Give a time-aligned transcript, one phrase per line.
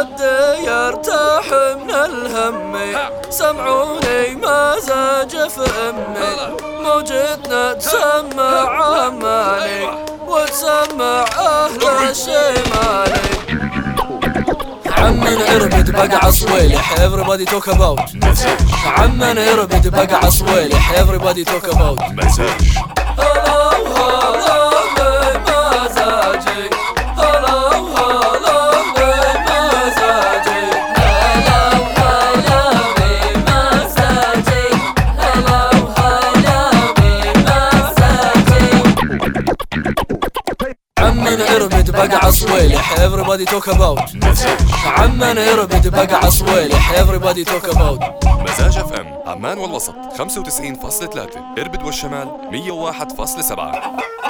[0.00, 1.44] يرتاح
[1.76, 2.72] من الهم
[3.30, 9.88] سمعوني ما زاج في امي موجتنا تسمع عماني
[10.28, 13.20] وتسمع أهل الشمالي
[14.98, 18.26] عمنا اربد بقع صويلح everybody talk about
[18.98, 22.95] عمنا اربد بقع صويلح everybody talk about.
[41.36, 44.00] عمنا اربد بقع صويلح everybody talk about.
[44.86, 48.26] عمنا اربد بقع صويلح everybody talk about.
[48.26, 49.94] مزاج اف ام عمان والوسط.
[50.18, 54.25] 95.3 إربد والشمال 101.7